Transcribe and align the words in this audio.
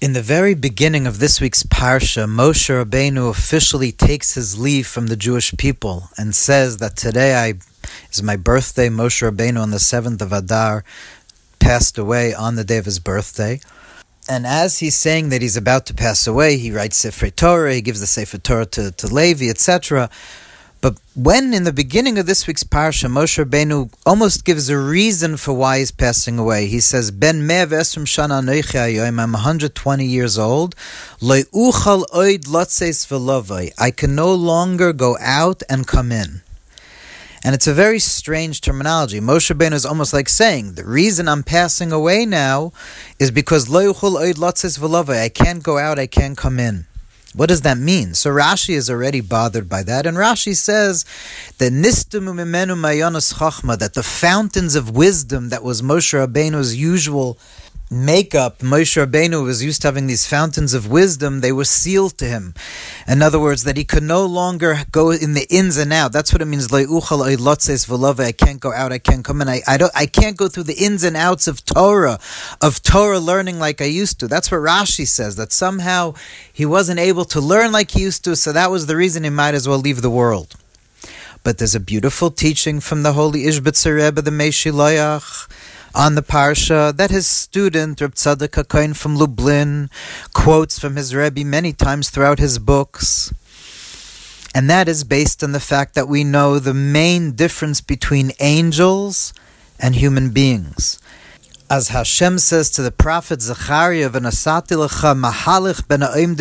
In 0.00 0.12
the 0.12 0.22
very 0.22 0.54
beginning 0.54 1.08
of 1.08 1.18
this 1.18 1.40
week's 1.40 1.64
Parsha, 1.64 2.28
Moshe 2.28 2.70
Rabbeinu 2.70 3.28
officially 3.28 3.90
takes 3.90 4.34
his 4.34 4.56
leave 4.56 4.86
from 4.86 5.08
the 5.08 5.16
Jewish 5.16 5.52
people 5.56 6.10
and 6.16 6.36
says 6.36 6.76
that 6.76 6.96
today 6.96 7.34
I, 7.34 7.54
is 8.12 8.22
my 8.22 8.36
birthday. 8.36 8.88
Moshe 8.90 9.28
Rabbeinu 9.28 9.60
on 9.60 9.72
the 9.72 9.78
7th 9.78 10.22
of 10.22 10.32
Adar 10.32 10.84
passed 11.58 11.98
away 11.98 12.32
on 12.32 12.54
the 12.54 12.62
day 12.62 12.76
of 12.76 12.84
his 12.84 13.00
birthday. 13.00 13.58
And 14.28 14.46
as 14.46 14.78
he's 14.78 14.94
saying 14.94 15.30
that 15.30 15.42
he's 15.42 15.56
about 15.56 15.84
to 15.86 15.94
pass 15.94 16.28
away, 16.28 16.58
he 16.58 16.70
writes 16.70 16.98
Sefer 16.98 17.30
Torah, 17.30 17.74
he 17.74 17.80
gives 17.80 17.98
the 17.98 18.06
Sefer 18.06 18.38
Torah 18.38 18.66
to, 18.66 18.92
to 18.92 19.12
Levi, 19.12 19.48
etc. 19.48 20.10
But 20.80 20.96
when 21.14 21.52
in 21.52 21.64
the 21.64 21.72
beginning 21.72 22.18
of 22.18 22.26
this 22.26 22.46
week's 22.46 22.62
parsha, 22.62 23.10
Moshe 23.10 23.44
Rabbeinu 23.44 23.90
almost 24.06 24.44
gives 24.44 24.68
a 24.68 24.78
reason 24.78 25.36
for 25.36 25.52
why 25.52 25.80
he's 25.80 25.90
passing 25.90 26.38
away. 26.38 26.68
He 26.68 26.78
says, 26.78 27.10
"Ben 27.10 27.48
mev 27.48 27.68
esrim 27.68 28.06
shana 28.06 28.38
I'm 29.02 29.18
120 29.32 30.06
years 30.06 30.38
old. 30.38 30.76
Leuchal 31.20 32.04
oid 32.14 32.44
lotzes 32.46 33.72
I 33.76 33.90
can 33.90 34.14
no 34.14 34.32
longer 34.32 34.92
go 34.92 35.16
out 35.20 35.64
and 35.68 35.84
come 35.84 36.12
in." 36.12 36.42
And 37.42 37.54
it's 37.54 37.66
a 37.66 37.74
very 37.74 37.98
strange 37.98 38.60
terminology. 38.60 39.20
Moshe 39.20 39.54
Rabbeinu 39.54 39.72
is 39.72 39.86
almost 39.86 40.12
like 40.12 40.28
saying, 40.28 40.74
the 40.74 40.84
reason 40.84 41.28
I'm 41.28 41.44
passing 41.44 41.92
away 41.92 42.26
now 42.26 42.72
is 43.18 43.30
because 43.30 43.68
I 43.70 45.28
can't 45.28 45.62
go 45.62 45.78
out, 45.78 45.98
I 45.98 46.06
can't 46.06 46.36
come 46.36 46.58
in. 46.58 46.87
What 47.34 47.48
does 47.50 47.60
that 47.62 47.76
mean? 47.76 48.14
So 48.14 48.30
Rashi 48.30 48.74
is 48.74 48.88
already 48.88 49.20
bothered 49.20 49.68
by 49.68 49.82
that, 49.82 50.06
and 50.06 50.16
Rashi 50.16 50.56
says 50.56 51.04
that 51.58 51.72
that 53.76 53.94
the 53.94 54.02
fountains 54.02 54.74
of 54.74 54.96
wisdom 54.96 55.50
that 55.50 55.62
was 55.62 55.82
Moshe 55.82 56.14
Rabbeinu's 56.14 56.74
usual 56.74 57.38
makeup, 57.90 58.58
Moshe 58.58 58.96
Rabbeinu 59.02 59.42
was 59.44 59.64
used 59.64 59.82
to 59.82 59.88
having 59.88 60.06
these 60.06 60.26
fountains 60.26 60.74
of 60.74 60.90
wisdom, 60.90 61.40
they 61.40 61.52
were 61.52 61.64
sealed 61.64 62.18
to 62.18 62.26
him. 62.26 62.54
In 63.06 63.22
other 63.22 63.38
words, 63.38 63.64
that 63.64 63.76
he 63.76 63.84
could 63.84 64.02
no 64.02 64.24
longer 64.24 64.80
go 64.90 65.10
in 65.10 65.34
the 65.34 65.46
ins 65.50 65.76
and 65.76 65.92
out. 65.92 66.12
That's 66.12 66.32
what 66.32 66.42
it 66.42 66.46
means. 66.46 66.72
I 66.72 68.32
can't 68.32 68.60
go 68.60 68.72
out, 68.72 68.92
I 68.92 68.98
can't 68.98 69.24
come 69.24 69.40
in. 69.40 69.48
I, 69.48 69.62
I 69.66 69.76
don't 69.76 69.92
I 69.94 70.06
can't 70.06 70.36
go 70.36 70.48
through 70.48 70.64
the 70.64 70.74
ins 70.74 71.04
and 71.04 71.16
outs 71.16 71.48
of 71.48 71.64
Torah, 71.64 72.18
of 72.60 72.82
Torah 72.82 73.20
learning 73.20 73.58
like 73.58 73.80
I 73.80 73.86
used 73.86 74.20
to. 74.20 74.28
That's 74.28 74.50
what 74.50 74.58
Rashi 74.58 75.06
says, 75.06 75.36
that 75.36 75.52
somehow 75.52 76.14
he 76.52 76.66
wasn't 76.66 77.00
able 77.00 77.24
to 77.26 77.40
learn 77.40 77.72
like 77.72 77.92
he 77.92 78.02
used 78.02 78.24
to, 78.24 78.36
so 78.36 78.52
that 78.52 78.70
was 78.70 78.86
the 78.86 78.96
reason 78.96 79.24
he 79.24 79.30
might 79.30 79.54
as 79.54 79.68
well 79.68 79.78
leave 79.78 80.02
the 80.02 80.10
world. 80.10 80.56
But 81.44 81.58
there's 81.58 81.74
a 81.74 81.80
beautiful 81.80 82.30
teaching 82.30 82.80
from 82.80 83.02
the 83.02 83.14
holy 83.14 83.44
Ishbitzer 83.44 83.96
Rebbe, 83.96 84.20
the 84.20 84.30
Mei 84.30 84.50
HaShiloach, 84.50 85.48
on 85.94 86.14
the 86.14 86.22
parsha 86.22 86.96
that 86.96 87.10
his 87.10 87.26
student 87.26 88.00
Reb 88.00 88.14
Tzadok 88.14 88.48
HaKohen 88.48 88.96
from 88.96 89.16
Lublin 89.16 89.90
quotes 90.34 90.78
from 90.78 90.96
his 90.96 91.14
Rebbe 91.14 91.44
many 91.44 91.72
times 91.72 92.10
throughout 92.10 92.38
his 92.38 92.58
books. 92.58 93.32
And 94.54 94.68
that 94.70 94.88
is 94.88 95.04
based 95.04 95.44
on 95.44 95.52
the 95.52 95.60
fact 95.60 95.94
that 95.94 96.08
we 96.08 96.24
know 96.24 96.58
the 96.58 96.74
main 96.74 97.32
difference 97.32 97.80
between 97.80 98.32
angels 98.40 99.32
and 99.78 99.94
human 99.94 100.30
beings 100.30 100.98
as 101.70 101.88
Hashem 101.88 102.38
says 102.38 102.70
to 102.70 102.82
the 102.82 102.90
prophet 102.90 103.42
Zechariah, 103.42 104.08
"V'nasati 104.08 104.74
lecha 104.74 105.12
mahalich 105.14 105.86
ben 105.86 106.00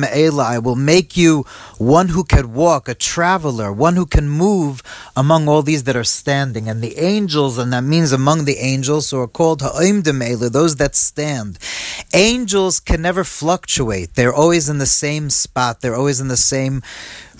me'ela." 0.00 0.44
I 0.44 0.58
will 0.58 0.76
make 0.76 1.16
you 1.16 1.44
one 1.76 2.08
who 2.08 2.22
can 2.22 2.52
walk, 2.52 2.88
a 2.88 2.94
traveler, 2.94 3.72
one 3.72 3.96
who 3.96 4.06
can 4.06 4.28
move 4.28 4.80
among 5.16 5.48
all 5.48 5.62
these 5.62 5.82
that 5.84 5.96
are 5.96 6.04
standing. 6.04 6.68
And 6.68 6.80
the 6.80 6.98
angels, 6.98 7.58
and 7.58 7.72
that 7.72 7.82
means 7.82 8.12
among 8.12 8.44
the 8.44 8.58
angels, 8.58 9.10
who 9.10 9.18
are 9.18 9.26
called 9.26 9.60
ha'im 9.60 10.02
me'ela, 10.04 10.50
those 10.50 10.76
that 10.76 10.94
stand. 10.94 11.58
Angels 12.14 12.78
can 12.78 13.02
never 13.02 13.24
fluctuate; 13.24 14.14
they're 14.14 14.34
always 14.34 14.68
in 14.68 14.78
the 14.78 14.86
same 14.86 15.30
spot. 15.30 15.80
They're 15.80 15.96
always 15.96 16.20
in 16.20 16.28
the 16.28 16.36
same 16.36 16.82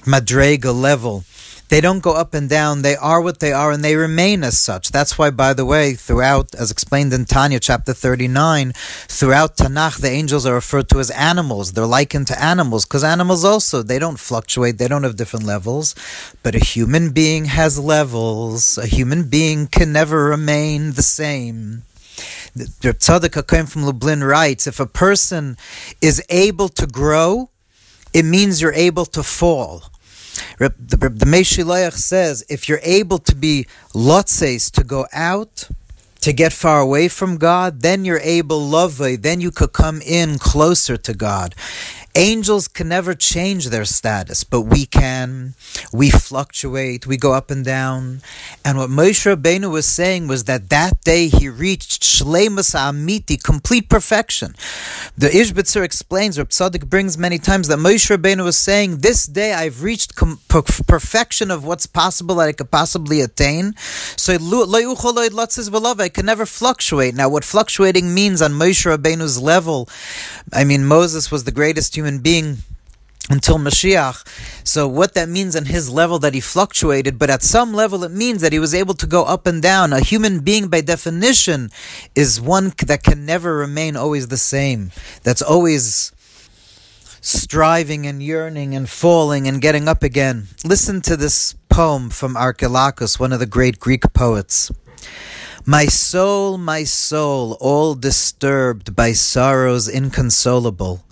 madrega 0.04 0.74
level. 0.74 1.24
They 1.68 1.80
don't 1.82 2.00
go 2.00 2.12
up 2.12 2.32
and 2.32 2.48
down. 2.48 2.82
They 2.82 2.96
are 2.96 3.20
what 3.20 3.40
they 3.40 3.52
are 3.52 3.70
and 3.70 3.84
they 3.84 3.94
remain 3.94 4.42
as 4.42 4.58
such. 4.58 4.90
That's 4.90 5.18
why, 5.18 5.30
by 5.30 5.52
the 5.52 5.66
way, 5.66 5.94
throughout, 5.94 6.54
as 6.54 6.70
explained 6.70 7.12
in 7.12 7.26
Tanya 7.26 7.60
chapter 7.60 7.92
39, 7.92 8.72
throughout 9.06 9.56
Tanakh, 9.56 10.00
the 10.00 10.10
angels 10.10 10.46
are 10.46 10.54
referred 10.54 10.88
to 10.90 10.98
as 10.98 11.10
animals. 11.10 11.72
They're 11.72 11.86
likened 11.86 12.26
to 12.28 12.42
animals 12.42 12.86
because 12.86 13.04
animals 13.04 13.44
also, 13.44 13.82
they 13.82 13.98
don't 13.98 14.18
fluctuate. 14.18 14.78
They 14.78 14.88
don't 14.88 15.04
have 15.04 15.16
different 15.16 15.44
levels. 15.44 15.94
But 16.42 16.54
a 16.54 16.64
human 16.64 17.10
being 17.10 17.46
has 17.46 17.78
levels. 17.78 18.78
A 18.78 18.86
human 18.86 19.28
being 19.28 19.66
can 19.66 19.92
never 19.92 20.24
remain 20.24 20.92
the 20.92 21.02
same. 21.02 21.82
The 22.54 22.94
Tzadok 22.94 23.42
HaKohen 23.42 23.68
from 23.68 23.84
Lublin 23.84 24.24
writes, 24.24 24.66
if 24.66 24.80
a 24.80 24.86
person 24.86 25.56
is 26.00 26.24
able 26.28 26.68
to 26.70 26.86
grow, 26.86 27.50
it 28.12 28.24
means 28.24 28.60
you're 28.60 28.72
able 28.72 29.04
to 29.06 29.22
fall. 29.22 29.84
The, 30.58 30.74
the, 30.78 31.08
the 31.08 31.26
says 31.92 32.44
if 32.48 32.68
you're 32.68 32.80
able 32.82 33.18
to 33.18 33.34
be 33.34 33.66
lotzes, 33.92 34.70
to 34.72 34.84
go 34.84 35.06
out, 35.12 35.68
to 36.20 36.32
get 36.32 36.52
far 36.52 36.80
away 36.80 37.08
from 37.08 37.36
God, 37.38 37.80
then 37.82 38.04
you're 38.04 38.20
able 38.20 38.60
love, 38.60 38.98
then 38.98 39.40
you 39.40 39.50
could 39.50 39.72
come 39.72 40.00
in 40.02 40.38
closer 40.38 40.96
to 40.96 41.14
God. 41.14 41.54
Angels 42.18 42.66
can 42.66 42.88
never 42.88 43.14
change 43.14 43.68
their 43.68 43.84
status, 43.84 44.42
but 44.42 44.62
we 44.62 44.86
can. 44.86 45.54
We 45.92 46.10
fluctuate, 46.10 47.06
we 47.06 47.16
go 47.16 47.32
up 47.32 47.48
and 47.48 47.64
down. 47.64 48.22
And 48.64 48.76
what 48.76 48.90
Moshe 48.90 49.24
Rabbeinu 49.24 49.70
was 49.70 49.86
saying 49.86 50.26
was 50.26 50.42
that 50.44 50.68
that 50.70 51.00
day 51.02 51.28
he 51.28 51.48
reached 51.48 52.02
Shleimus 52.02 52.74
Amiti, 52.74 53.40
complete 53.40 53.88
perfection. 53.88 54.56
The 55.16 55.28
Ishbitzer 55.28 55.84
explains, 55.84 56.40
or 56.40 56.44
Tzadok 56.44 56.88
brings 56.88 57.16
many 57.16 57.38
times, 57.38 57.68
that 57.68 57.78
Moshe 57.78 58.10
Rabbeinu 58.10 58.42
was 58.42 58.58
saying, 58.58 58.98
This 58.98 59.26
day 59.26 59.52
I've 59.52 59.84
reached 59.84 60.16
com- 60.16 60.40
per- 60.48 60.62
perfection 60.62 61.52
of 61.52 61.64
what's 61.64 61.86
possible 61.86 62.34
that 62.36 62.48
I 62.48 62.52
could 62.52 62.72
possibly 62.72 63.20
attain. 63.20 63.74
So 64.16 64.34
I 64.34 66.08
can 66.08 66.26
never 66.26 66.46
fluctuate. 66.46 67.14
Now, 67.14 67.28
what 67.28 67.44
fluctuating 67.44 68.12
means 68.12 68.42
on 68.42 68.54
Moshe 68.54 68.84
Rabbeinu's 68.84 69.40
level, 69.40 69.88
I 70.52 70.64
mean, 70.64 70.84
Moses 70.84 71.30
was 71.30 71.44
the 71.44 71.52
greatest 71.52 71.94
human 71.94 72.07
human 72.08 72.22
being 72.22 72.58
until 73.30 73.58
Mashiach. 73.58 74.24
So 74.64 74.88
what 74.88 75.12
that 75.12 75.28
means 75.28 75.54
on 75.54 75.66
his 75.66 75.90
level 75.90 76.18
that 76.20 76.32
he 76.32 76.40
fluctuated, 76.40 77.18
but 77.18 77.28
at 77.28 77.42
some 77.42 77.74
level 77.74 78.02
it 78.02 78.10
means 78.10 78.40
that 78.40 78.54
he 78.54 78.58
was 78.58 78.72
able 78.72 78.94
to 78.94 79.06
go 79.06 79.24
up 79.24 79.46
and 79.46 79.60
down. 79.60 79.92
A 79.92 80.00
human 80.00 80.40
being 80.40 80.68
by 80.68 80.80
definition 80.80 81.68
is 82.14 82.40
one 82.40 82.72
that 82.86 83.02
can 83.02 83.26
never 83.26 83.54
remain 83.56 83.94
always 83.96 84.28
the 84.28 84.38
same. 84.38 84.90
That's 85.22 85.42
always 85.42 86.12
striving 87.20 88.06
and 88.06 88.22
yearning 88.22 88.74
and 88.74 88.88
falling 88.88 89.46
and 89.46 89.60
getting 89.60 89.86
up 89.86 90.02
again. 90.02 90.48
Listen 90.64 91.02
to 91.02 91.14
this 91.14 91.54
poem 91.68 92.08
from 92.08 92.38
Archilochus, 92.38 93.20
one 93.20 93.34
of 93.34 93.40
the 93.40 93.46
great 93.46 93.78
Greek 93.78 94.04
poets. 94.14 94.72
My 95.66 95.84
soul, 95.84 96.56
my 96.56 96.84
soul, 96.84 97.58
all 97.60 97.94
disturbed 97.94 98.96
by 98.96 99.12
sorrows 99.12 99.86
inconsolable 99.86 101.04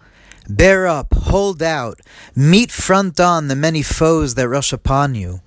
Bear 0.48 0.86
up, 0.86 1.12
hold 1.14 1.62
out, 1.62 2.00
meet 2.34 2.70
front 2.70 3.18
on 3.18 3.48
the 3.48 3.56
many 3.56 3.82
foes 3.82 4.34
that 4.34 4.48
rush 4.48 4.72
upon 4.72 5.14
you. 5.14 5.40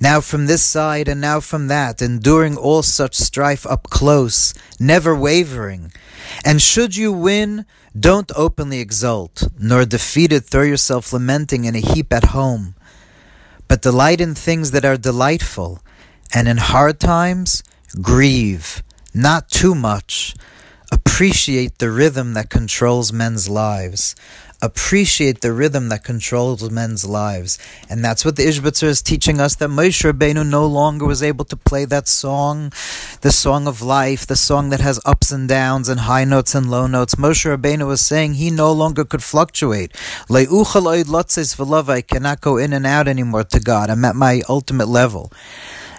Now 0.00 0.20
from 0.20 0.46
this 0.46 0.62
side 0.62 1.08
and 1.08 1.20
now 1.20 1.40
from 1.40 1.66
that, 1.68 2.00
enduring 2.00 2.56
all 2.56 2.82
such 2.82 3.16
strife 3.16 3.66
up 3.66 3.90
close, 3.90 4.54
never 4.78 5.14
wavering. 5.14 5.92
And 6.44 6.62
should 6.62 6.96
you 6.96 7.12
win, 7.12 7.66
don't 7.98 8.30
openly 8.36 8.80
exult, 8.80 9.48
nor 9.58 9.84
defeated 9.84 10.44
throw 10.44 10.62
yourself 10.62 11.12
lamenting 11.12 11.64
in 11.64 11.74
a 11.74 11.80
heap 11.80 12.12
at 12.12 12.26
home. 12.26 12.74
But 13.66 13.82
delight 13.82 14.20
in 14.20 14.34
things 14.34 14.70
that 14.70 14.84
are 14.84 14.96
delightful, 14.96 15.82
and 16.32 16.46
in 16.46 16.58
hard 16.58 17.00
times, 17.00 17.62
grieve, 18.00 18.82
not 19.12 19.50
too 19.50 19.74
much, 19.74 20.34
appreciate 20.90 21.78
the 21.78 21.90
rhythm 21.90 22.34
that 22.34 22.50
controls 22.50 23.12
men's 23.12 23.48
lives. 23.48 24.14
Appreciate 24.60 25.40
the 25.40 25.52
rhythm 25.52 25.88
that 25.88 26.02
controls 26.02 26.68
men's 26.68 27.04
lives. 27.04 27.60
And 27.88 28.04
that's 28.04 28.24
what 28.24 28.34
the 28.34 28.42
Ishbitzer 28.42 28.88
is 28.88 29.02
teaching 29.02 29.38
us 29.38 29.54
that 29.56 29.70
Moshe 29.70 30.02
Rabbeinu 30.02 30.48
no 30.48 30.66
longer 30.66 31.06
was 31.06 31.22
able 31.22 31.44
to 31.44 31.56
play 31.56 31.84
that 31.84 32.08
song, 32.08 32.72
the 33.20 33.30
song 33.30 33.68
of 33.68 33.82
life, 33.82 34.26
the 34.26 34.34
song 34.34 34.70
that 34.70 34.80
has 34.80 35.00
ups 35.04 35.30
and 35.30 35.48
downs 35.48 35.88
and 35.88 36.00
high 36.00 36.24
notes 36.24 36.56
and 36.56 36.68
low 36.68 36.88
notes. 36.88 37.14
Moshe 37.14 37.46
Rabbeinu 37.46 37.86
was 37.86 38.00
saying 38.00 38.34
he 38.34 38.50
no 38.50 38.72
longer 38.72 39.04
could 39.04 39.22
fluctuate. 39.22 39.96
I 40.28 42.02
cannot 42.02 42.40
go 42.40 42.56
in 42.56 42.72
and 42.72 42.86
out 42.86 43.06
anymore 43.06 43.44
to 43.44 43.60
God. 43.60 43.90
I'm 43.90 44.04
at 44.04 44.16
my 44.16 44.42
ultimate 44.48 44.88
level. 44.88 45.32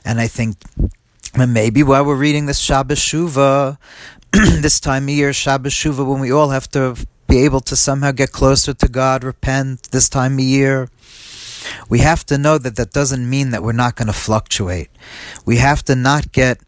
And 0.03 0.19
I 0.19 0.27
think 0.27 0.57
maybe 1.37 1.83
while 1.83 2.03
we're 2.03 2.15
reading 2.15 2.45
this 2.45 2.59
Shabbos 2.59 2.99
Shuva, 2.99 3.77
this 4.61 4.79
time 4.79 5.03
of 5.03 5.09
year, 5.09 5.33
Shabbos 5.33 5.73
Shuva, 5.73 6.07
when 6.07 6.19
we 6.19 6.31
all 6.31 6.49
have 6.49 6.69
to 6.71 6.95
be 7.27 7.43
able 7.45 7.61
to 7.61 7.75
somehow 7.75 8.11
get 8.11 8.31
closer 8.31 8.75
to 8.75 8.87
God, 8.87 9.23
repent 9.23 9.89
this 9.91 10.07
time 10.07 10.33
of 10.33 10.41
year, 10.41 10.87
we 11.89 11.99
have 11.99 12.23
to 12.27 12.37
know 12.37 12.59
that 12.59 12.75
that 12.75 12.91
doesn't 12.91 13.27
mean 13.27 13.49
that 13.49 13.63
we're 13.63 13.71
not 13.71 13.95
going 13.95 14.07
to 14.07 14.13
fluctuate. 14.13 14.89
We 15.45 15.57
have 15.57 15.83
to 15.85 15.95
not 15.95 16.31
get 16.31 16.59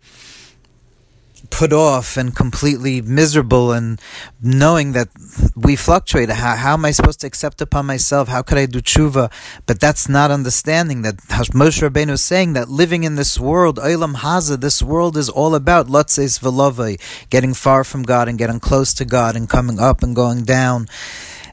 put 1.52 1.74
off 1.74 2.18
and 2.18 2.36
completely 2.36 3.02
miserable 3.02 3.72
and 3.72 4.02
knowing 4.42 4.94
that 4.94 5.10
we 5.56 5.76
fluctuate. 5.76 6.30
How, 6.30 6.56
how 6.56 6.74
am 6.74 6.86
I 6.86 6.92
supposed 6.92 7.20
to 7.20 7.28
accept 7.28 7.62
upon 7.62 7.86
myself? 7.86 8.30
How 8.30 8.42
could 8.42 8.58
I 8.58 8.66
do 8.66 8.82
tshuva? 8.82 9.32
But 9.68 9.80
that's 9.80 10.10
not 10.10 10.32
understanding 10.32 11.04
that 11.04 11.18
Moshe 11.54 11.88
Rabbeinu 11.88 12.12
is 12.12 12.24
saying 12.24 12.54
that 12.54 12.70
living 12.70 13.04
in 13.04 13.16
this 13.16 13.40
world, 13.40 13.78
Olam 13.78 14.16
Haza, 14.16 14.60
this 14.60 14.82
world 14.82 15.18
is 15.18 15.30
all 15.30 15.54
about 15.54 15.88
Lotzes 15.88 16.40
Velovai, 16.40 17.00
getting 17.30 17.54
far 17.54 17.84
from 17.84 18.04
God 18.04 18.28
and 18.28 18.40
getting 18.40 18.60
close 18.60 18.94
to 18.96 19.06
God 19.06 19.36
and 19.36 19.48
coming 19.50 19.80
up 19.80 20.02
and 20.02 20.16
going 20.16 20.44
down 20.44 20.88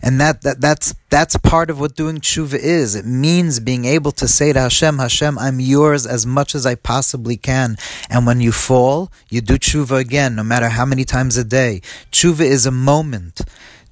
and 0.03 0.21
that, 0.21 0.43
that 0.43 0.61
that's 0.61 0.95
that's 1.11 1.37
part 1.39 1.71
of 1.71 1.81
what 1.81 1.97
doing 1.97 2.19
tshuva 2.19 2.59
is. 2.59 2.95
It 2.95 3.07
means 3.07 3.61
being 3.61 3.85
able 3.85 4.13
to 4.13 4.29
say 4.29 4.53
to 4.53 4.61
Hashem, 4.61 4.99
Hashem, 4.99 5.39
I'm 5.39 5.59
yours 5.59 6.07
as 6.07 6.27
much 6.27 6.55
as 6.55 6.67
I 6.67 6.75
possibly 6.75 7.37
can. 7.37 7.77
And 8.11 8.27
when 8.27 8.41
you 8.41 8.53
fall, 8.53 9.11
you 9.31 9.41
do 9.41 9.59
tshuva 9.59 9.99
again, 9.99 10.37
no 10.37 10.45
matter 10.45 10.69
how 10.69 10.85
many 10.85 11.05
times 11.05 11.37
a 11.37 11.45
day. 11.45 11.81
Tshuva 12.13 12.41
is 12.41 12.67
a 12.67 12.71
moment. 12.71 13.41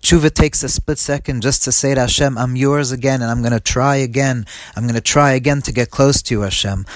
Tshuva 0.03 0.33
takes 0.33 0.63
a 0.63 0.69
split 0.69 0.99
second 0.99 1.43
just 1.43 1.65
to 1.65 1.73
say 1.73 1.95
to 1.95 2.03
Hashem, 2.03 2.39
I'm 2.39 2.55
yours 2.55 2.93
again, 2.93 3.23
and 3.23 3.31
I'm 3.31 3.41
going 3.41 3.53
to 3.53 3.61
try 3.61 3.97
again. 3.97 4.47
I'm 4.77 4.85
going 4.85 4.95
to 4.95 5.01
try 5.01 5.33
again 5.33 5.63
to 5.63 5.73
get 5.73 5.91
close 5.91 6.23
to 6.23 6.35
you, 6.35 6.43
Hashem. 6.43 6.87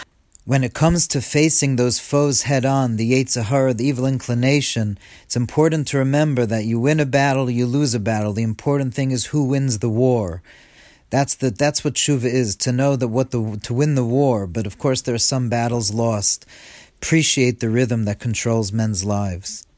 When 0.51 0.65
it 0.65 0.75
comes 0.75 1.07
to 1.07 1.21
facing 1.21 1.77
those 1.77 2.01
foes 2.01 2.43
head 2.43 2.65
on, 2.65 2.97
the 2.97 3.13
Yetzer 3.13 3.45
Hara, 3.45 3.73
the 3.73 3.87
evil 3.87 4.05
inclination, 4.05 4.99
it's 5.23 5.37
important 5.37 5.87
to 5.87 5.99
remember 5.99 6.45
that 6.45 6.65
you 6.65 6.81
win 6.81 6.99
a 6.99 7.07
battle, 7.07 7.49
you 7.49 7.67
lose 7.67 7.95
a 7.95 8.01
battle. 8.01 8.33
The 8.33 8.43
important 8.43 8.93
thing 8.93 9.13
is 9.13 9.27
who 9.27 9.45
wins 9.45 9.79
the 9.79 9.89
war. 9.89 10.43
That's 11.11 11.37
the 11.37 11.53
that's 11.53 11.85
what 11.85 11.95
tshuva 11.95 12.25
is 12.25 12.57
to 12.57 12.73
know 12.73 12.97
that 12.97 13.07
what 13.07 13.31
the 13.31 13.61
to 13.63 13.73
win 13.73 13.95
the 13.95 14.05
war. 14.05 14.49
But 14.49 14.67
of 14.67 14.77
course, 14.77 15.01
there 15.03 15.15
are 15.15 15.19
some 15.19 15.49
battles 15.49 15.95
lost. 15.95 16.47
Appreciate 16.97 17.61
the 17.61 17.71
rhythm 17.71 18.05
that 18.07 18.19
controls 18.19 18.73
men's 18.73 19.05
lives. 19.05 19.69